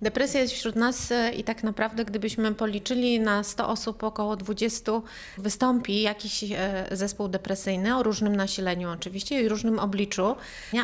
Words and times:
Depresja 0.00 0.40
jest 0.40 0.54
wśród 0.54 0.76
nas 0.76 1.12
i 1.36 1.44
tak 1.44 1.62
naprawdę, 1.62 2.04
gdybyśmy 2.04 2.54
policzyli 2.54 3.20
na 3.20 3.44
100 3.44 3.68
osób, 3.68 4.04
około 4.04 4.36
20 4.36 4.92
wystąpi 5.38 6.02
jakiś 6.02 6.44
e, 6.44 6.86
zespół 6.92 7.28
depresyjny 7.28 7.96
o 7.96 8.02
różnym 8.02 8.36
nasileniu 8.36 8.90
oczywiście 8.90 9.42
i 9.42 9.48
różnym 9.48 9.78
obliczu, 9.78 10.36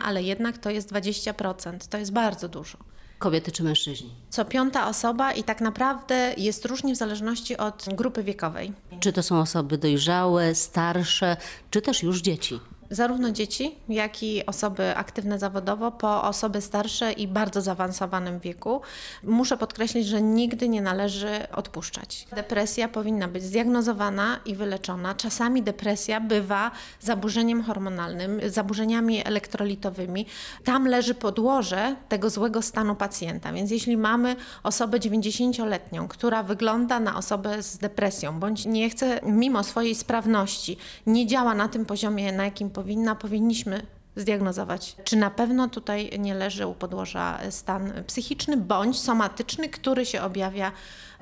ale 0.05 0.23
jednak 0.23 0.59
to 0.59 0.71
jest 0.71 0.93
20%. 0.93 1.89
To 1.91 1.99
jest 1.99 2.13
bardzo 2.13 2.49
dużo. 2.49 2.79
Kobiety 3.19 3.53
czy 3.53 3.63
mężczyźni? 3.63 4.11
Co 4.31 4.45
piąta 4.45 4.89
osoba 4.89 5.33
i 5.33 5.45
tak 5.45 5.61
naprawdę 5.61 6.35
jest 6.37 6.65
różnie 6.65 6.95
w 6.95 6.99
zależności 6.99 7.57
od 7.57 7.85
grupy 7.93 8.23
wiekowej. 8.23 8.73
Czy 9.01 9.13
to 9.13 9.23
są 9.23 9.41
osoby 9.41 9.79
dojrzałe, 9.79 10.55
starsze, 10.55 11.37
czy 11.71 11.83
też 11.83 12.03
już 12.03 12.21
dzieci? 12.21 12.61
Zarówno 12.93 13.31
dzieci, 13.31 13.75
jak 13.89 14.23
i 14.23 14.47
osoby 14.47 14.97
aktywne 14.97 15.39
zawodowo, 15.39 15.93
po 15.93 16.23
osoby 16.23 16.61
starsze 16.61 17.13
i 17.13 17.29
bardzo 17.29 17.61
zaawansowanym 17.61 18.41
wieku. 18.41 18.81
Muszę 19.23 19.57
podkreślić, 19.57 20.07
że 20.07 20.23
nigdy 20.23 20.69
nie 20.69 20.83
należy 20.83 21.29
odpuszczać. 21.53 22.27
Depresja 22.37 22.89
powinna 22.89 23.29
być 23.29 23.43
zdiagnozowana 23.43 24.41
i 24.47 24.55
wyleczona. 24.55 25.15
Czasami 25.15 25.63
depresja 25.63 26.21
bywa 26.21 26.71
zaburzeniem 27.01 27.63
hormonalnym, 27.63 28.41
zaburzeniami 28.47 29.27
elektrolitowymi. 29.27 30.27
Tam 30.65 30.89
leży 30.89 31.15
podłoże 31.15 31.97
tego 32.09 32.31
złego 32.31 32.63
stanu 32.63 32.95
pacjenta. 32.95 33.53
Więc 33.53 33.71
jeśli 33.71 33.97
mamy 33.97 34.37
osobę 34.63 34.99
90-letnią, 34.99 36.09
która 36.09 36.43
wygląda 36.43 37.01
na 37.01 37.17
osobę 37.17 37.63
z 37.63 37.79
depresją, 37.79 38.41
bądź 38.41 38.67
nie 38.67 38.91
chce, 38.91 39.21
mimo 39.23 39.65
swojej 39.65 39.95
sprawności, 39.95 40.77
nie 41.07 41.27
działa 41.27 41.55
na 41.55 41.69
tym 41.69 41.87
poziomie, 41.87 42.33
na 42.33 42.45
jakim 42.45 42.71
powinna, 42.71 42.82
powinniśmy 43.15 43.87
zdiagnozować, 44.17 44.97
czy 45.05 45.17
na 45.17 45.31
pewno 45.31 45.69
tutaj 45.69 46.19
nie 46.19 46.35
leży 46.35 46.67
u 46.67 46.75
podłoża 46.75 47.39
stan 47.51 47.93
psychiczny 48.07 48.57
bądź 48.57 49.01
somatyczny, 49.01 49.69
który 49.69 50.07
się 50.07 50.23
objawia 50.23 50.73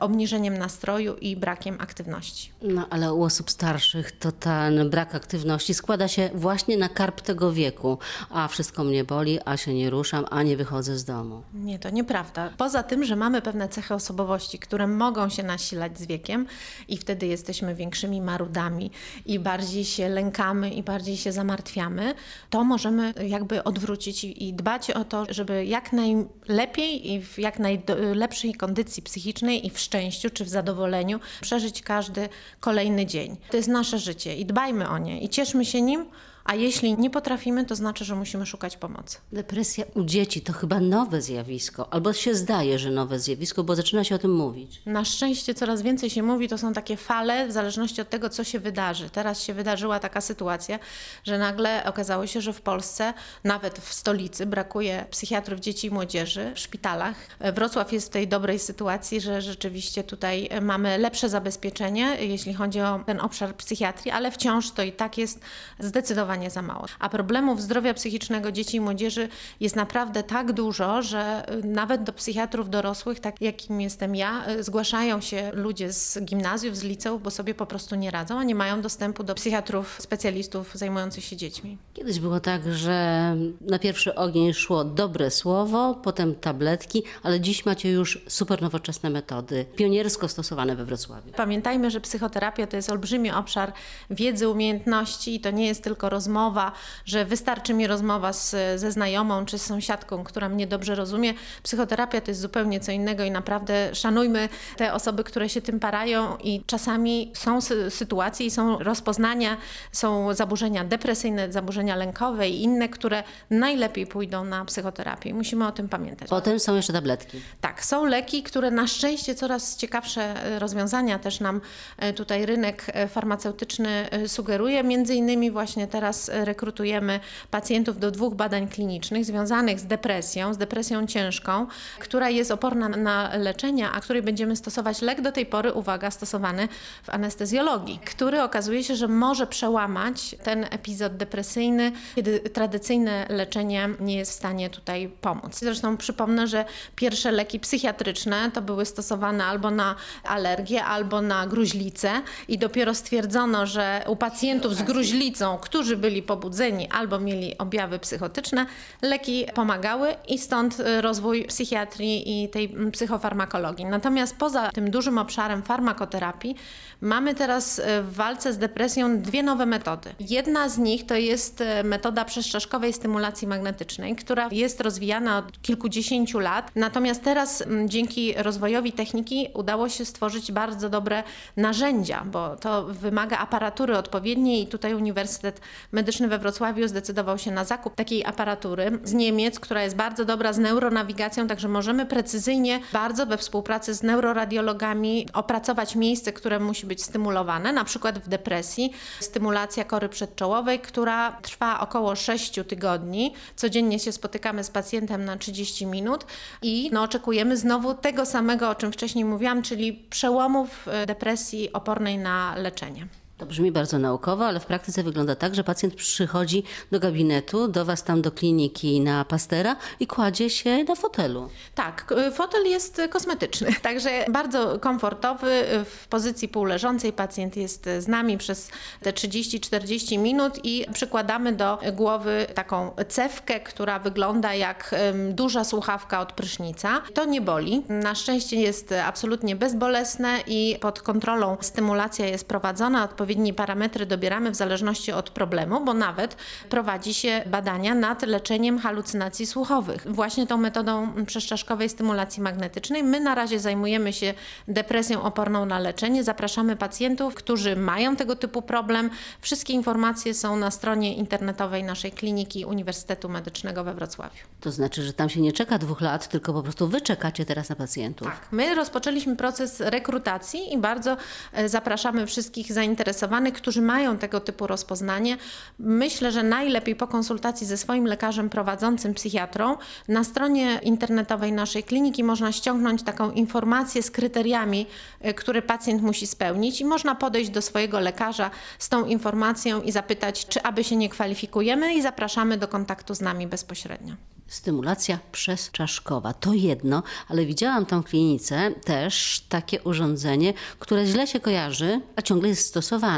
obniżeniem 0.00 0.58
nastroju 0.58 1.16
i 1.16 1.36
brakiem 1.36 1.76
aktywności. 1.80 2.52
No 2.62 2.86
ale 2.90 3.14
u 3.14 3.22
osób 3.22 3.50
starszych 3.50 4.18
to 4.18 4.32
ten 4.32 4.90
brak 4.90 5.14
aktywności 5.14 5.74
składa 5.74 6.08
się 6.08 6.30
właśnie 6.34 6.76
na 6.76 6.88
karp 6.88 7.20
tego 7.20 7.52
wieku. 7.52 7.98
A 8.30 8.48
wszystko 8.48 8.84
mnie 8.84 9.04
boli, 9.04 9.38
a 9.44 9.56
się 9.56 9.74
nie 9.74 9.90
ruszam, 9.90 10.24
a 10.30 10.42
nie 10.42 10.56
wychodzę 10.56 10.98
z 10.98 11.04
domu. 11.04 11.42
Nie, 11.54 11.78
to 11.78 11.90
nieprawda. 11.90 12.50
Poza 12.56 12.82
tym, 12.82 13.04
że 13.04 13.16
mamy 13.16 13.42
pewne 13.42 13.68
cechy 13.68 13.94
osobowości, 13.94 14.58
które 14.58 14.86
mogą 14.86 15.28
się 15.28 15.42
nasilać 15.42 15.98
z 15.98 16.06
wiekiem 16.06 16.46
i 16.88 16.96
wtedy 16.96 17.26
jesteśmy 17.26 17.74
większymi 17.74 18.20
marudami 18.20 18.90
i 19.26 19.38
bardziej 19.38 19.84
się 19.84 20.08
lękamy 20.08 20.70
i 20.70 20.82
bardziej 20.82 21.16
się 21.16 21.32
zamartwiamy, 21.32 22.14
to 22.50 22.64
możemy 22.80 23.14
jakby 23.28 23.64
odwrócić 23.64 24.24
i 24.24 24.52
dbać 24.52 24.90
o 24.90 25.04
to, 25.04 25.26
żeby 25.28 25.64
jak 25.64 25.92
najlepiej 25.92 27.12
i 27.12 27.22
w 27.22 27.38
jak 27.38 27.58
najlepszej 27.58 28.54
kondycji 28.54 29.02
psychicznej 29.02 29.66
i 29.66 29.70
w 29.70 29.78
szczęściu 29.78 30.30
czy 30.30 30.44
w 30.44 30.48
zadowoleniu 30.48 31.20
przeżyć 31.40 31.82
każdy 31.82 32.28
kolejny 32.60 33.06
dzień. 33.06 33.36
To 33.50 33.56
jest 33.56 33.68
nasze 33.68 33.98
życie 33.98 34.36
i 34.36 34.46
dbajmy 34.46 34.88
o 34.88 34.98
nie 34.98 35.20
i 35.20 35.28
cieszmy 35.28 35.64
się 35.64 35.82
nim, 35.82 36.06
a 36.44 36.54
jeśli 36.54 36.98
nie 36.98 37.10
potrafimy, 37.10 37.66
to 37.66 37.76
znaczy, 37.76 38.04
że 38.04 38.14
musimy 38.14 38.46
szukać 38.46 38.76
pomocy. 38.76 39.18
Depresja 39.32 39.84
u 39.94 40.04
dzieci 40.04 40.40
to 40.40 40.52
chyba 40.52 40.80
nowe 40.80 41.22
zjawisko, 41.22 41.92
albo 41.92 42.12
się 42.12 42.34
zdaje, 42.34 42.78
że 42.78 42.90
nowe 42.90 43.18
zjawisko, 43.18 43.64
bo 43.64 43.76
zaczyna 43.76 44.04
się 44.04 44.14
o 44.14 44.18
tym 44.18 44.34
mówić. 44.34 44.82
Na 44.86 45.04
szczęście 45.04 45.54
coraz 45.54 45.82
więcej 45.82 46.10
się 46.10 46.22
mówi, 46.22 46.48
to 46.48 46.58
są 46.58 46.72
takie 46.72 46.96
fale 46.96 47.48
w 47.48 47.52
zależności 47.52 48.00
od 48.00 48.08
tego, 48.10 48.28
co 48.28 48.44
się 48.44 48.58
wydarzy. 48.58 49.10
Teraz 49.10 49.42
się 49.42 49.54
wydarzyła 49.54 50.00
taka 50.00 50.20
sytuacja, 50.20 50.78
że 51.24 51.38
nagle 51.38 51.84
okazało 51.84 52.26
się, 52.26 52.40
że 52.40 52.52
w 52.52 52.60
Polsce, 52.60 53.14
nawet 53.44 53.78
w 53.78 53.92
stolicy, 53.92 54.46
brakuje 54.46 55.06
psychiatrów 55.10 55.60
dzieci 55.60 55.86
i 55.86 55.90
młodzieży 55.90 56.52
w 56.54 56.58
szpitalach. 56.58 57.16
Wrocław 57.54 57.92
jest 57.92 58.06
w 58.06 58.10
tej 58.10 58.28
dobrej 58.28 58.58
sytuacji, 58.58 59.20
że 59.20 59.42
rzeczywiście 59.42 60.04
tutaj 60.04 60.48
mamy 60.62 60.98
lepsze 60.98 61.28
zabezpieczenie, 61.28 62.16
jeśli 62.20 62.54
chodzi 62.54 62.80
o 62.80 63.00
ten 63.06 63.20
obszar 63.20 63.56
psychiatrii, 63.56 64.10
ale 64.10 64.30
wciąż 64.30 64.70
to 64.70 64.82
i 64.82 64.92
tak 64.92 65.18
jest 65.18 65.40
zdecydowanie 65.78 66.29
zdecydowanie 66.30 66.50
za 66.50 66.62
mało. 66.62 66.86
A 66.98 67.08
problemów 67.08 67.62
zdrowia 67.62 67.94
psychicznego 67.94 68.52
dzieci 68.52 68.76
i 68.76 68.80
młodzieży 68.80 69.28
jest 69.60 69.76
naprawdę 69.76 70.22
tak 70.22 70.52
dużo, 70.52 71.02
że 71.02 71.52
y, 71.52 71.66
nawet 71.66 72.02
do 72.02 72.12
psychiatrów 72.12 72.70
dorosłych, 72.70 73.20
tak 73.20 73.40
jakim 73.40 73.80
jestem 73.80 74.16
ja, 74.16 74.48
y, 74.48 74.62
zgłaszają 74.62 75.20
się 75.20 75.50
ludzie 75.54 75.92
z 75.92 76.18
gimnazjów, 76.22 76.76
z 76.76 76.82
liceów, 76.82 77.22
bo 77.22 77.30
sobie 77.30 77.54
po 77.54 77.66
prostu 77.66 77.96
nie 77.96 78.10
radzą, 78.10 78.38
a 78.38 78.44
nie 78.44 78.54
mają 78.54 78.80
dostępu 78.80 79.24
do 79.24 79.34
psychiatrów, 79.34 79.96
specjalistów 80.00 80.74
zajmujących 80.74 81.24
się 81.24 81.36
dziećmi. 81.36 81.78
Kiedyś 81.94 82.20
było 82.20 82.40
tak, 82.40 82.72
że 82.72 83.36
na 83.60 83.78
pierwszy 83.78 84.14
ogień 84.14 84.52
szło 84.52 84.84
dobre 84.84 85.30
słowo, 85.30 85.94
potem 86.02 86.34
tabletki, 86.34 87.02
ale 87.22 87.40
dziś 87.40 87.66
macie 87.66 87.90
już 87.90 88.24
super 88.28 88.62
nowoczesne 88.62 89.10
metody, 89.10 89.66
pioniersko 89.76 90.28
stosowane 90.28 90.76
we 90.76 90.84
Wrocławiu. 90.84 91.32
Pamiętajmy, 91.36 91.90
że 91.90 92.00
psychoterapia 92.00 92.66
to 92.66 92.76
jest 92.76 92.90
olbrzymi 92.90 93.30
obszar 93.30 93.72
wiedzy, 94.10 94.48
umiejętności 94.48 95.34
i 95.34 95.40
to 95.40 95.50
nie 95.50 95.66
jest 95.66 95.84
tylko 95.84 96.08
rozmowa, 96.20 96.72
że 97.04 97.24
wystarczy 97.24 97.74
mi 97.74 97.86
rozmowa 97.86 98.32
z, 98.32 98.56
ze 98.80 98.92
znajomą 98.92 99.44
czy 99.44 99.58
z 99.58 99.66
sąsiadką, 99.66 100.24
która 100.24 100.48
mnie 100.48 100.66
dobrze 100.66 100.94
rozumie. 100.94 101.34
Psychoterapia 101.62 102.20
to 102.20 102.30
jest 102.30 102.40
zupełnie 102.40 102.80
co 102.80 102.92
innego 102.92 103.24
i 103.24 103.30
naprawdę 103.30 103.94
szanujmy 103.94 104.48
te 104.76 104.92
osoby, 104.92 105.24
które 105.24 105.48
się 105.48 105.60
tym 105.62 105.80
parają 105.80 106.36
i 106.36 106.62
czasami 106.66 107.32
są 107.34 107.60
sytuacje 107.90 108.46
i 108.46 108.50
są 108.50 108.78
rozpoznania, 108.78 109.56
są 109.92 110.34
zaburzenia 110.34 110.84
depresyjne, 110.84 111.52
zaburzenia 111.52 111.96
lękowe 111.96 112.48
i 112.48 112.62
inne, 112.62 112.88
które 112.88 113.22
najlepiej 113.50 114.06
pójdą 114.06 114.44
na 114.44 114.64
psychoterapię. 114.64 115.34
Musimy 115.34 115.66
o 115.66 115.72
tym 115.72 115.88
pamiętać. 115.88 116.28
Potem 116.28 116.60
są 116.60 116.76
jeszcze 116.76 116.92
tabletki. 116.92 117.40
Tak, 117.60 117.84
są 117.84 118.04
leki, 118.04 118.42
które 118.42 118.70
na 118.70 118.86
szczęście 118.86 119.34
coraz 119.34 119.76
ciekawsze 119.76 120.34
rozwiązania 120.58 121.18
też 121.18 121.40
nam 121.40 121.60
e, 121.98 122.12
tutaj 122.12 122.46
rynek 122.46 122.86
e, 122.86 123.08
farmaceutyczny 123.08 124.10
e, 124.10 124.28
sugeruje. 124.28 124.84
Między 124.84 125.14
innymi 125.14 125.50
właśnie 125.50 125.86
teraz 125.86 126.09
teraz 126.10 126.30
rekrutujemy 126.44 127.20
pacjentów 127.50 127.98
do 127.98 128.10
dwóch 128.10 128.34
badań 128.34 128.68
klinicznych 128.68 129.24
związanych 129.24 129.80
z 129.80 129.84
depresją, 129.84 130.54
z 130.54 130.58
depresją 130.58 131.06
ciężką, 131.06 131.66
która 131.98 132.30
jest 132.30 132.50
oporna 132.50 132.88
na 132.88 133.36
leczenie, 133.36 133.90
a 133.90 134.00
której 134.00 134.22
będziemy 134.22 134.56
stosować 134.56 135.02
lek 135.02 135.20
do 135.20 135.32
tej 135.32 135.46
pory, 135.46 135.72
uwaga, 135.72 136.10
stosowany 136.10 136.68
w 137.02 137.10
anestezjologii, 137.10 138.00
który 138.04 138.42
okazuje 138.42 138.84
się, 138.84 138.96
że 138.96 139.08
może 139.08 139.46
przełamać 139.46 140.36
ten 140.42 140.66
epizod 140.70 141.16
depresyjny, 141.16 141.92
kiedy 142.14 142.40
tradycyjne 142.40 143.26
leczenie 143.28 143.88
nie 144.00 144.16
jest 144.16 144.32
w 144.32 144.34
stanie 144.34 144.70
tutaj 144.70 145.10
pomóc. 145.20 145.58
Zresztą 145.58 145.96
przypomnę, 145.96 146.46
że 146.46 146.64
pierwsze 146.96 147.32
leki 147.32 147.60
psychiatryczne 147.60 148.50
to 148.54 148.62
były 148.62 148.84
stosowane 148.84 149.44
albo 149.44 149.70
na 149.70 149.94
alergię, 150.24 150.84
albo 150.84 151.22
na 151.22 151.46
gruźlicę 151.46 152.10
i 152.48 152.58
dopiero 152.58 152.94
stwierdzono, 152.94 153.66
że 153.66 154.04
u 154.06 154.16
pacjentów 154.16 154.74
z 154.74 154.82
gruźlicą, 154.82 155.58
którzy 155.58 155.99
byli 156.00 156.22
pobudzeni 156.22 156.88
albo 156.88 157.18
mieli 157.20 157.58
objawy 157.58 157.98
psychotyczne, 157.98 158.66
leki 159.02 159.46
pomagały 159.54 160.14
i 160.28 160.38
stąd 160.38 160.80
y, 160.80 161.00
rozwój 161.00 161.44
psychiatrii 161.44 162.44
i 162.44 162.48
tej 162.48 162.64
mm, 162.64 162.90
psychofarmakologii. 162.90 163.84
Natomiast 163.84 164.36
poza 164.36 164.70
tym 164.70 164.90
dużym 164.90 165.18
obszarem 165.18 165.62
farmakoterapii 165.62 166.56
mamy 167.00 167.34
teraz 167.34 167.78
y, 167.78 167.82
w 168.02 168.14
walce 168.14 168.52
z 168.52 168.58
depresją 168.58 169.22
dwie 169.22 169.42
nowe 169.42 169.66
metody. 169.66 170.14
Jedna 170.20 170.68
z 170.68 170.78
nich 170.78 171.06
to 171.06 171.14
jest 171.14 171.60
y, 171.60 171.84
metoda 171.84 172.24
przestrzeszkowej 172.24 172.92
stymulacji 172.92 173.48
magnetycznej, 173.48 174.16
która 174.16 174.48
jest 174.52 174.80
rozwijana 174.80 175.38
od 175.38 175.62
kilkudziesięciu 175.62 176.38
lat. 176.38 176.70
Natomiast 176.74 177.22
teraz 177.22 177.62
mm, 177.62 177.88
dzięki 177.88 178.34
rozwojowi 178.36 178.92
techniki 178.92 179.48
udało 179.54 179.88
się 179.88 180.04
stworzyć 180.04 180.52
bardzo 180.52 180.88
dobre 180.88 181.22
narzędzia, 181.56 182.24
bo 182.26 182.56
to 182.56 182.84
wymaga 182.84 183.38
aparatury 183.38 183.98
odpowiedniej 183.98 184.62
i 184.62 184.66
tutaj 184.66 184.94
Uniwersytet 184.94 185.60
Medyczny 185.92 186.28
we 186.28 186.38
Wrocławiu 186.38 186.88
zdecydował 186.88 187.38
się 187.38 187.50
na 187.50 187.64
zakup 187.64 187.94
takiej 187.94 188.24
aparatury 188.24 188.98
z 189.04 189.12
Niemiec, 189.12 189.60
która 189.60 189.82
jest 189.82 189.96
bardzo 189.96 190.24
dobra 190.24 190.52
z 190.52 190.58
neuronawigacją, 190.58 191.46
także 191.46 191.68
możemy 191.68 192.06
precyzyjnie, 192.06 192.80
bardzo 192.92 193.26
we 193.26 193.36
współpracy 193.36 193.94
z 193.94 194.02
neuroradiologami 194.02 195.28
opracować 195.32 195.96
miejsce, 195.96 196.32
które 196.32 196.60
musi 196.60 196.86
być 196.86 197.02
stymulowane, 197.02 197.72
na 197.72 197.84
przykład 197.84 198.18
w 198.18 198.28
depresji. 198.28 198.92
Stymulacja 199.20 199.84
kory 199.84 200.08
przedczołowej, 200.08 200.80
która 200.80 201.32
trwa 201.42 201.80
około 201.80 202.16
6 202.16 202.60
tygodni. 202.68 203.34
Codziennie 203.56 203.98
się 203.98 204.12
spotykamy 204.12 204.64
z 204.64 204.70
pacjentem 204.70 205.24
na 205.24 205.36
30 205.36 205.86
minut 205.86 206.26
i 206.62 206.90
no, 206.92 207.02
oczekujemy 207.02 207.56
znowu 207.56 207.94
tego 207.94 208.26
samego, 208.26 208.70
o 208.70 208.74
czym 208.74 208.92
wcześniej 208.92 209.24
mówiłam, 209.24 209.62
czyli 209.62 209.92
przełomów 209.92 210.88
depresji 211.06 211.72
opornej 211.72 212.18
na 212.18 212.54
leczenie. 212.56 213.06
To 213.40 213.46
brzmi 213.46 213.72
bardzo 213.72 213.98
naukowo, 213.98 214.46
ale 214.46 214.60
w 214.60 214.66
praktyce 214.66 215.02
wygląda 215.02 215.34
tak, 215.36 215.54
że 215.54 215.64
pacjent 215.64 215.94
przychodzi 215.94 216.62
do 216.90 217.00
gabinetu, 217.00 217.68
do 217.68 217.84
Was 217.84 218.04
tam 218.04 218.22
do 218.22 218.32
kliniki 218.32 219.00
na 219.00 219.24
Pastera 219.24 219.76
i 220.00 220.06
kładzie 220.06 220.50
się 220.50 220.84
na 220.84 220.94
fotelu. 220.94 221.48
Tak, 221.74 222.06
k- 222.06 222.30
fotel 222.30 222.64
jest 222.66 223.00
kosmetyczny, 223.10 223.72
także 223.82 224.10
bardzo 224.30 224.78
komfortowy. 224.78 225.64
W 225.84 226.08
pozycji 226.08 226.48
półleżącej 226.48 227.12
pacjent 227.12 227.56
jest 227.56 227.88
z 227.98 228.08
nami 228.08 228.38
przez 228.38 228.70
te 229.02 229.12
30-40 229.12 230.18
minut 230.18 230.64
i 230.64 230.86
przykładamy 230.92 231.52
do 231.52 231.78
głowy 231.92 232.46
taką 232.54 232.90
cewkę, 233.08 233.60
która 233.60 233.98
wygląda 233.98 234.54
jak 234.54 234.94
duża 235.30 235.64
słuchawka 235.64 236.20
od 236.20 236.32
prysznica. 236.32 237.02
To 237.14 237.24
nie 237.24 237.40
boli. 237.40 237.82
Na 237.88 238.14
szczęście 238.14 238.56
jest 238.56 238.94
absolutnie 239.04 239.56
bezbolesne 239.56 240.38
i 240.46 240.76
pod 240.80 241.02
kontrolą 241.02 241.56
stymulacja 241.60 242.26
jest 242.26 242.48
prowadzona. 242.48 243.08
Odpowiednie 243.30 243.54
parametry 243.54 244.06
dobieramy 244.06 244.50
w 244.50 244.54
zależności 244.54 245.12
od 245.12 245.30
problemu, 245.30 245.84
bo 245.84 245.94
nawet 245.94 246.36
prowadzi 246.68 247.14
się 247.14 247.42
badania 247.46 247.94
nad 247.94 248.22
leczeniem 248.22 248.78
halucynacji 248.78 249.46
słuchowych. 249.46 250.06
Właśnie 250.12 250.46
tą 250.46 250.56
metodą 250.56 251.24
przeszczaszkowej 251.26 251.88
stymulacji 251.88 252.42
magnetycznej. 252.42 253.02
My 253.02 253.20
na 253.20 253.34
razie 253.34 253.60
zajmujemy 253.60 254.12
się 254.12 254.34
depresją 254.68 255.22
oporną 255.22 255.66
na 255.66 255.78
leczenie. 255.78 256.24
Zapraszamy 256.24 256.76
pacjentów, 256.76 257.34
którzy 257.34 257.76
mają 257.76 258.16
tego 258.16 258.36
typu 258.36 258.62
problem. 258.62 259.10
Wszystkie 259.40 259.72
informacje 259.72 260.34
są 260.34 260.56
na 260.56 260.70
stronie 260.70 261.14
internetowej 261.14 261.84
naszej 261.84 262.12
kliniki 262.12 262.64
Uniwersytetu 262.64 263.28
Medycznego 263.28 263.84
we 263.84 263.94
Wrocławiu. 263.94 264.44
To 264.60 264.70
znaczy, 264.70 265.02
że 265.02 265.12
tam 265.12 265.28
się 265.28 265.40
nie 265.40 265.52
czeka 265.52 265.78
dwóch 265.78 266.00
lat, 266.00 266.28
tylko 266.28 266.52
po 266.52 266.62
prostu 266.62 266.88
Wy 266.88 267.00
czekacie 267.00 267.44
teraz 267.44 267.68
na 267.68 267.76
pacjentów. 267.76 268.28
Tak. 268.28 268.48
My 268.52 268.74
rozpoczęliśmy 268.74 269.36
proces 269.36 269.80
rekrutacji 269.80 270.72
i 270.72 270.78
bardzo 270.78 271.16
e, 271.52 271.68
zapraszamy 271.68 272.26
wszystkich 272.26 272.72
zainteresowanych, 272.72 273.19
którzy 273.54 273.82
mają 273.82 274.18
tego 274.18 274.40
typu 274.40 274.66
rozpoznanie. 274.66 275.36
Myślę, 275.78 276.32
że 276.32 276.42
najlepiej 276.42 276.96
po 276.96 277.06
konsultacji 277.06 277.66
ze 277.66 277.76
swoim 277.76 278.04
lekarzem 278.06 278.50
prowadzącym 278.50 279.14
psychiatrą 279.14 279.76
na 280.08 280.24
stronie 280.24 280.80
internetowej 280.82 281.52
naszej 281.52 281.82
kliniki 281.82 282.24
można 282.24 282.52
ściągnąć 282.52 283.02
taką 283.02 283.30
informację 283.30 284.02
z 284.02 284.10
kryteriami, 284.10 284.86
e, 285.20 285.34
które 285.34 285.62
pacjent 285.62 286.02
musi 286.02 286.26
spełnić 286.26 286.80
i 286.80 286.84
można 286.84 287.14
podejść 287.14 287.50
do 287.50 287.62
swojego 287.62 288.00
lekarza 288.00 288.50
z 288.78 288.88
tą 288.88 289.04
informacją 289.04 289.82
i 289.82 289.92
zapytać, 289.92 290.46
czy 290.46 290.62
aby 290.62 290.84
się 290.84 290.96
nie 290.96 291.08
kwalifikujemy 291.08 291.94
i 291.94 292.02
zapraszamy 292.02 292.58
do 292.58 292.68
kontaktu 292.68 293.14
z 293.14 293.20
nami 293.20 293.46
bezpośrednio. 293.46 294.14
Stymulacja 294.50 295.18
przezczaszkowa 295.32 296.32
to 296.32 296.52
jedno, 296.52 297.02
ale 297.28 297.46
widziałam 297.46 297.86
w 297.86 298.04
klinice 298.04 298.70
też 298.84 299.44
takie 299.48 299.82
urządzenie, 299.82 300.54
które 300.78 301.06
źle 301.06 301.26
się 301.26 301.40
kojarzy, 301.40 302.00
a 302.16 302.22
ciągle 302.22 302.48
jest 302.48 302.66
stosowane 302.66 303.09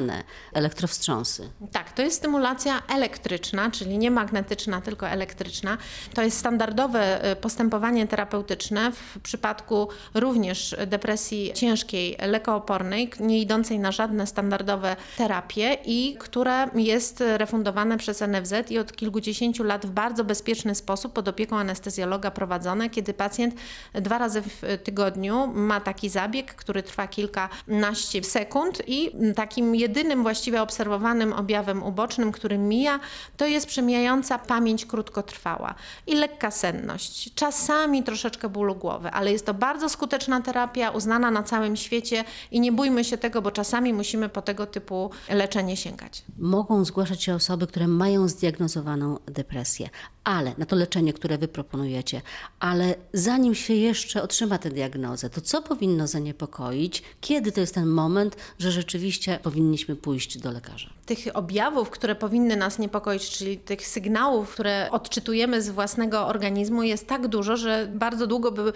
elektrowstrząsy. 0.53 1.51
Tak, 1.73 1.93
to 1.93 2.03
jest 2.03 2.17
stymulacja 2.17 2.83
elektryczna, 2.89 3.71
czyli 3.71 3.99
nie 3.99 4.11
magnetyczna, 4.11 4.81
tylko 4.81 5.09
elektryczna. 5.09 5.79
To 6.15 6.23
jest 6.23 6.39
standardowe 6.39 7.25
e, 7.25 7.37
postępowanie 7.37 8.07
terapeutyczne 8.07 8.93
w 8.93 9.21
przypadku 9.23 9.89
również 10.15 10.77
depresji 10.87 11.53
ciężkiej, 11.55 12.17
lekoopornej, 12.27 13.11
nie 13.21 13.41
idącej 13.41 13.79
na 13.79 13.93
żadne 13.93 14.27
standardowe 14.27 14.97
terapie 15.17 15.77
i 15.85 16.17
które 16.19 16.69
jest 16.75 17.25
refundowane 17.37 17.99
przez 17.99 18.21
NFZ 18.21 18.71
i 18.71 18.79
od 18.79 18.93
kilkudziesięciu 18.93 19.65
lat 19.65 19.87
w 19.87 19.91
bardzo 19.91 20.25
bezpieczny 20.25 20.75
sposób 20.75 21.13
pod 21.13 21.29
opieką 21.29 21.59
anestezjologa 21.59 22.31
prowadzone, 22.31 22.91
kiedy 22.91 23.15
pacjent 23.15 23.55
dwa 23.95 24.19
razy 24.19 24.43
w 24.43 24.63
tygodniu 24.85 25.47
ma 25.47 25.81
taki 25.81 26.09
zabieg, 26.09 26.55
który 26.55 26.83
trwa 26.83 27.09
kilkanaście 27.09 28.23
sekund 28.23 28.83
i 28.87 29.11
takim 29.35 29.77
jedynym 29.83 30.23
właściwie 30.23 30.63
obserwowanym 30.63 31.33
objawem 31.33 31.83
ubocznym, 31.83 32.33
który 32.33 32.59
mija, 32.59 33.01
to 33.37 33.47
jest 33.47 33.67
przemijająca 33.67 34.39
pamięć 34.39 34.87
krótkotrwała 34.87 35.75
i 36.07 36.15
lekka 36.15 36.51
senność. 36.51 37.35
Czasami 37.35 38.03
troszeczkę 38.03 38.49
bólu 38.49 38.75
głowy, 38.75 39.11
ale 39.11 39.33
jest 39.33 39.47
to 39.47 39.55
bardzo 39.55 39.89
skuteczna 39.89 40.41
terapia, 40.41 40.91
uznana 40.91 41.31
na 41.31 41.43
całym 41.43 41.77
świecie 41.77 42.25
i 42.51 42.61
nie 42.61 42.73
bójmy 42.73 43.05
się 43.05 43.19
tego, 43.19 43.43
bo 43.43 43.51
czasami 43.51 43.93
musimy 43.93 44.29
po 44.29 44.43
tego 44.43 44.67
typu 44.67 45.11
leczenie 45.29 45.77
sięgać. 45.77 46.25
Mogą 46.39 46.85
zgłaszać 46.85 47.23
się 47.23 47.35
osoby, 47.35 47.67
które 47.67 47.89
mają 47.89 48.29
zdiagnozowaną 48.29 49.19
depresję, 49.27 49.89
ale 50.25 50.55
na 50.59 50.67
to 50.67 50.77
leczenie, 50.77 51.13
które 51.13 51.39
wy 51.39 51.49
proponujecie, 51.49 52.23
ale 52.61 52.95
zanim 53.13 53.55
się 53.55 53.75
jeszcze 53.75 54.23
otrzyma 54.23 54.59
tę 54.59 54.71
diagnozę, 54.71 55.31
to 55.31 55.41
co 55.41 55.63
powinno 55.63 56.07
zaniepokoić? 56.07 57.03
Kiedy 57.21 57.53
to 57.53 57.61
jest 57.61 57.75
ten 57.75 57.87
moment, 57.87 58.37
że 58.59 58.73
rzeczywiście 58.73 59.39
powinniśmy 59.63 59.97
pójść 59.97 60.39
do 60.39 60.51
lekarza? 60.51 60.91
tych 61.07 61.37
objawów, 61.37 61.91
które 61.91 62.15
powinny 62.15 62.57
nas 62.57 62.79
niepokoić, 62.79 63.31
czyli 63.31 63.59
tych 63.59 63.87
sygnałów, 63.87 64.53
które 64.53 64.89
odczytujemy 64.91 65.63
z 65.63 65.71
własnego 65.71 66.27
organizmu, 66.27 66.83
jest 66.83 67.07
tak 67.07 67.29
dużo, 67.29 67.57
że 67.57 67.89
bardzo 67.95 68.27
długo 68.27 68.53
by 68.53 68.73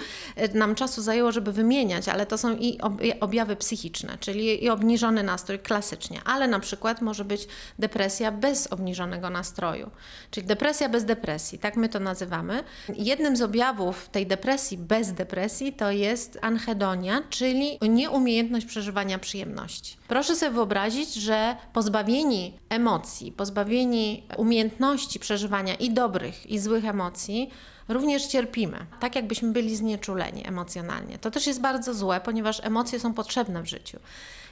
nam 0.55 0.75
czasu 0.75 1.03
zajęło, 1.03 1.33
żeby 1.33 1.53
wymieniać, 1.53 2.09
ale 2.09 2.27
to 2.27 2.39
są 2.39 2.57
i 2.57 2.81
ob- 2.81 3.01
objawy 3.21 3.57
psychiczne, 3.57 4.19
czyli 4.21 4.65
i 4.65 4.71
obniżony 4.71 5.23
nastrój 5.23 5.59
klasycznie, 5.59 6.21
ale 6.25 6.49
na 6.49 6.61
przykład 6.61 7.03
może 7.03 7.25
być 7.25 7.49
depresja 7.79 8.33
bez 8.33 8.67
obniżonego 8.67 9.31
nastroju, 9.31 9.91
czyli 10.31 10.47
depresja 10.47 10.89
bez 10.89 11.05
depresji, 11.05 11.59
tak 11.59 11.77
my 11.77 11.89
to 11.89 12.01
nazywamy. 12.01 12.65
Jednym 12.89 13.37
z 13.37 13.43
objawów 13.43 14.09
tej 14.09 14.27
depresji 14.27 14.79
bez 14.79 15.13
depresji 15.13 15.73
to 15.73 15.91
jest 15.91 16.39
anhedonia, 16.43 17.23
czyli 17.31 17.79
nieumiejętność 17.89 18.67
przeżywania 18.67 19.19
przyjemności. 19.19 19.97
Proszę 20.09 20.37
sobie 20.37 20.53
wyobrazić, 20.53 20.76
że 21.15 21.57
pozbawieni 21.73 22.59
emocji, 22.69 23.33
pozbawieni 23.33 24.23
umiejętności 24.37 25.21
przeżywania 25.21 25.75
i 25.75 25.91
dobrych, 25.91 26.47
i 26.51 26.59
złych 26.59 26.85
emocji, 26.85 27.51
również 27.89 28.27
cierpimy, 28.27 28.87
tak 29.01 29.17
jakbyśmy 29.17 29.53
byli 29.53 29.77
znieczuleni 29.77 30.47
emocjonalnie. 30.49 31.19
To 31.19 31.31
też 31.31 31.47
jest 31.47 31.61
bardzo 31.61 31.95
złe, 31.95 32.21
ponieważ 32.21 32.61
emocje 32.65 33.01
są 33.01 33.15
potrzebne 33.15 33.63
w 33.63 33.67
życiu. 33.67 33.99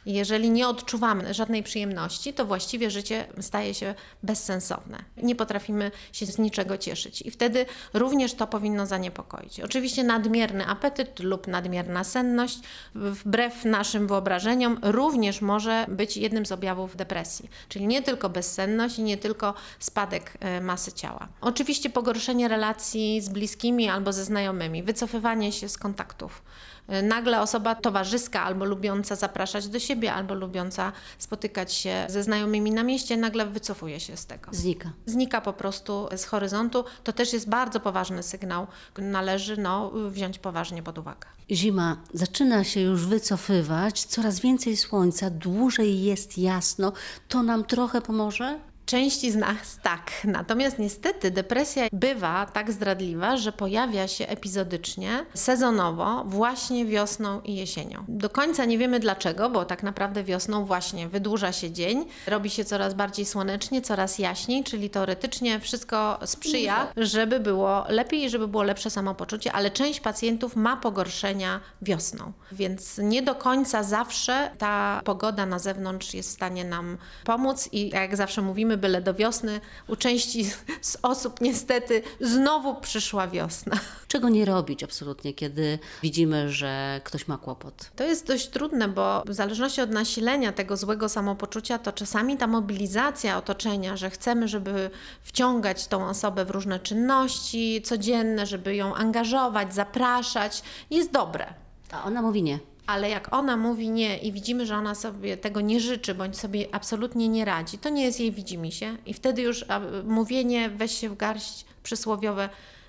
Jeżeli 0.06 0.50
nie 0.50 0.68
odczuwamy 0.68 1.34
żadnej 1.34 1.62
przyjemności, 1.62 2.32
to 2.32 2.44
właściwie 2.44 2.90
życie 2.90 3.26
staje 3.40 3.74
się 3.74 3.94
bezsensowne. 4.22 4.98
Nie 5.16 5.36
potrafimy 5.36 5.90
się 6.12 6.26
z 6.26 6.38
niczego 6.38 6.78
cieszyć. 6.78 7.22
I 7.22 7.30
wtedy 7.30 7.66
również 7.94 8.34
to 8.34 8.46
powinno 8.46 8.86
zaniepokoić. 8.86 9.60
Oczywiście 9.60 10.04
nadmierny 10.04 10.66
apetyt 10.66 11.20
lub 11.20 11.46
nadmierna 11.46 12.04
senność, 12.04 12.58
wbrew 12.94 13.64
naszym 13.64 14.06
wyobrażeniom, 14.06 14.78
również 14.82 15.40
może 15.40 15.86
być 15.88 16.16
jednym 16.16 16.46
z 16.46 16.52
objawów 16.52 16.96
depresji. 16.96 17.50
Czyli 17.68 17.86
nie 17.86 18.02
tylko 18.02 18.28
bezsenność 18.28 18.98
i 18.98 19.02
nie 19.02 19.16
tylko 19.16 19.54
spadek 19.78 20.32
e, 20.40 20.60
masy 20.60 20.92
ciała. 20.92 21.28
Oczywiście 21.40 21.90
pogorszenie 21.90 22.48
relacji 22.48 23.20
z 23.20 23.28
bliskimi 23.28 23.88
albo 23.88 24.12
ze 24.12 24.24
znajomymi, 24.24 24.82
wycofywanie 24.82 25.52
się 25.52 25.68
z 25.68 25.78
kontaktów. 25.78 26.42
E, 26.88 27.02
Nagle 27.02 27.40
osoba 27.40 27.74
towarzyska 27.74 28.42
albo 28.42 28.64
lubiąca 28.64 29.16
zapraszać 29.16 29.68
do 29.68 29.78
siebie, 29.78 30.12
albo 30.12 30.34
lubiąca 30.34 30.92
spotykać 31.18 31.72
się 31.72 32.06
ze 32.08 32.22
znajomymi 32.22 32.70
na 32.70 32.82
mieście, 32.82 33.16
nagle 33.16 33.46
wycofuje 33.46 34.00
się 34.00 34.16
z 34.16 34.26
tego. 34.26 34.50
Znika. 34.54 34.90
Znika 35.06 35.40
po 35.40 35.52
prostu 35.52 36.08
z 36.16 36.24
horyzontu. 36.24 36.84
To 37.04 37.12
też 37.12 37.32
jest 37.32 37.48
bardzo 37.48 37.80
poważny 37.80 38.22
sygnał. 38.22 38.66
Należy 38.98 39.56
no, 39.56 39.90
wziąć 40.10 40.38
poważnie 40.38 40.82
pod 40.82 40.98
uwagę. 40.98 41.26
Zima 41.50 41.96
zaczyna 42.14 42.64
się 42.64 42.80
już 42.80 43.06
wycofywać, 43.06 44.04
coraz 44.04 44.40
więcej 44.40 44.76
słońca, 44.76 45.30
dłużej 45.30 46.02
jest 46.02 46.38
jasno. 46.38 46.92
To 47.28 47.42
nam 47.42 47.64
trochę 47.64 48.00
pomoże? 48.00 48.60
Części 48.86 49.32
z 49.32 49.36
nas 49.36 49.78
tak. 49.82 50.10
Natomiast 50.24 50.78
niestety 50.78 51.30
depresja 51.30 51.86
bywa 51.92 52.46
tak 52.46 52.72
zdradliwa, 52.72 53.36
że 53.36 53.52
pojawia 53.52 54.08
się 54.08 54.26
epizodycznie, 54.28 55.26
sezonowo, 55.34 56.24
właśnie 56.26 56.86
wiosną 56.86 57.40
i 57.40 57.54
jesienią. 57.54 58.04
Do 58.08 58.30
końca 58.30 58.64
nie 58.64 58.78
wiemy 58.78 59.00
dlaczego, 59.00 59.50
bo 59.50 59.64
tak 59.64 59.82
naprawdę 59.82 60.24
wiosną 60.24 60.64
właśnie 60.64 61.08
wydłuża 61.08 61.52
się 61.52 61.70
dzień, 61.70 62.04
robi 62.26 62.50
się 62.50 62.64
coraz 62.64 62.94
bardziej 62.94 63.26
słonecznie, 63.26 63.82
coraz 63.82 64.18
jaśniej, 64.18 64.64
czyli 64.64 64.90
teoretycznie 64.90 65.60
wszystko 65.60 66.18
sprzyja, 66.24 66.92
żeby 66.96 67.40
było 67.40 67.84
lepiej 67.88 68.24
i 68.24 68.30
żeby 68.30 68.48
było 68.48 68.62
lepsze 68.62 68.90
samopoczucie, 68.90 69.52
ale 69.52 69.70
część 69.70 70.00
pacjentów 70.00 70.56
ma 70.56 70.76
pogorszenia 70.76 71.60
wiosną. 71.82 72.32
Więc 72.52 72.98
nie 72.98 73.22
do 73.22 73.34
końca 73.34 73.82
zawsze 73.82 74.50
ta 74.58 75.00
pogoda 75.04 75.46
na 75.46 75.58
zewnątrz 75.58 76.14
jest 76.14 76.28
w 76.28 76.32
stanie 76.32 76.64
nam 76.64 76.98
pomóc 77.24 77.68
i 77.72 77.88
jak 77.88 78.16
zawsze 78.16 78.42
mówimy, 78.42 78.73
byle 78.76 79.02
do 79.02 79.14
wiosny, 79.14 79.60
u 79.88 79.96
części 79.96 80.50
z 80.80 80.96
osób 81.02 81.40
niestety 81.40 82.02
znowu 82.20 82.74
przyszła 82.74 83.28
wiosna. 83.28 83.76
Czego 84.08 84.28
nie 84.28 84.44
robić 84.44 84.82
absolutnie, 84.82 85.34
kiedy 85.34 85.78
widzimy, 86.02 86.52
że 86.52 87.00
ktoś 87.04 87.28
ma 87.28 87.38
kłopot? 87.38 87.90
To 87.96 88.04
jest 88.04 88.26
dość 88.26 88.48
trudne, 88.48 88.88
bo 88.88 89.22
w 89.26 89.34
zależności 89.34 89.80
od 89.80 89.90
nasilenia 89.90 90.52
tego 90.52 90.76
złego 90.76 91.08
samopoczucia, 91.08 91.78
to 91.78 91.92
czasami 91.92 92.36
ta 92.36 92.46
mobilizacja 92.46 93.38
otoczenia, 93.38 93.96
że 93.96 94.10
chcemy, 94.10 94.48
żeby 94.48 94.90
wciągać 95.22 95.86
tą 95.86 96.08
osobę 96.08 96.44
w 96.44 96.50
różne 96.50 96.80
czynności 96.80 97.82
codzienne, 97.82 98.46
żeby 98.46 98.76
ją 98.76 98.94
angażować, 98.94 99.74
zapraszać, 99.74 100.62
jest 100.90 101.10
dobre. 101.10 101.54
A 101.90 102.04
ona 102.04 102.22
mówi 102.22 102.42
nie. 102.42 102.73
Ale 102.86 103.10
jak 103.10 103.34
ona 103.34 103.56
mówi 103.56 103.88
nie 103.88 104.18
i 104.18 104.32
widzimy, 104.32 104.66
że 104.66 104.76
ona 104.76 104.94
sobie 104.94 105.36
tego 105.36 105.60
nie 105.60 105.80
życzy, 105.80 106.14
bądź 106.14 106.38
sobie 106.38 106.66
absolutnie 106.72 107.28
nie 107.28 107.44
radzi, 107.44 107.78
to 107.78 107.88
nie 107.88 108.04
jest 108.04 108.20
jej 108.20 108.32
widzimisię. 108.32 108.96
I 109.06 109.14
wtedy 109.14 109.42
już 109.42 109.64
mówienie 110.04 110.70
weź 110.70 110.98
się 110.98 111.08
w 111.08 111.16
garść 111.16 111.64
przysłowiowe 111.82 112.48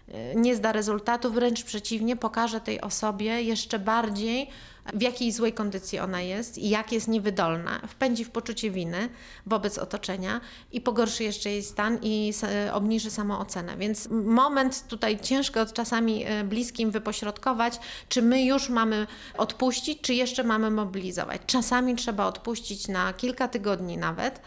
y, 0.10 0.14
nie 0.36 0.56
zda 0.56 0.72
rezultatu, 0.72 1.32
wręcz 1.32 1.64
przeciwnie, 1.64 2.16
pokaże 2.16 2.62
tej 2.62 2.82
osobie 2.82 3.42
jeszcze 3.42 3.80
bardziej, 3.80 4.50
w 4.94 5.02
jakiej 5.02 5.32
złej 5.32 5.54
kondycji 5.54 6.00
ona 6.00 6.22
jest 6.22 6.58
i 6.58 6.70
jak 6.70 6.92
jest 6.92 7.08
niewydolna, 7.08 7.82
wpędzi 7.88 8.26
w 8.26 8.30
poczucie 8.30 8.72
winy 8.72 9.10
wobec 9.46 9.78
otoczenia 9.78 10.42
i 10.72 10.82
pogorszy 10.82 11.24
jeszcze 11.24 11.50
jej 11.50 11.64
stan 11.64 12.00
i 12.02 12.34
obniży 12.74 13.12
samoocenę. 13.12 13.78
Więc 13.78 14.08
moment 14.12 14.88
tutaj 14.88 15.20
ciężko 15.20 15.66
czasami 15.66 16.26
e, 16.26 16.44
bliskim 16.44 16.92
wypośrodkować, 16.92 17.80
czy 18.10 18.22
my 18.22 18.44
już 18.44 18.70
mamy 18.70 19.08
odpuścić, 19.38 20.02
czy 20.02 20.14
jeszcze 20.14 20.44
mamy 20.44 20.72
mobilizować. 20.72 21.42
Czasami 21.46 21.96
trzeba 21.96 22.26
odpuścić 22.26 22.88
na 22.88 23.14
kilka 23.14 23.48
tygodni 23.48 23.98
nawet, 23.98 24.42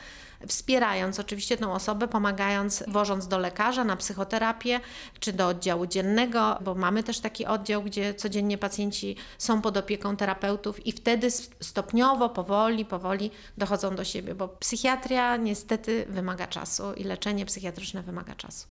wspierając 0.47 1.21
oczywiście 1.21 1.57
tą 1.57 1.73
osobę, 1.73 2.09
pomagając, 2.09 2.85
wożąc 2.89 3.29
do 3.29 3.39
lekarza 3.39 3.85
na 3.85 3.97
psychoterapię 3.97 4.81
czy 5.21 5.33
do 5.33 5.49
oddziału 5.49 5.87
dziennego, 5.87 6.59
bo 6.61 6.75
mamy 6.75 7.03
też 7.03 7.21
taki 7.21 7.47
oddział, 7.47 7.83
gdzie 7.83 8.15
codziennie 8.15 8.59
pacjenci 8.59 9.17
są 9.39 9.63
pod 9.63 9.77
opieką 9.77 10.17
terapeutów 10.29 10.87
i 10.87 10.93
wtedy 10.93 11.31
stopniowo, 11.61 12.29
powoli, 12.29 12.85
powoli 12.85 13.31
dochodzą 13.59 13.97
do 13.97 14.05
siebie, 14.05 14.35
bo 14.35 14.49
psychiatria 14.49 15.37
niestety 15.37 16.07
wymaga 16.09 16.47
czasu 16.47 16.93
i 16.93 17.05
leczenie 17.05 17.47
psychiatryczne 17.47 18.03
wymaga 18.03 18.35
czasu. 18.35 18.67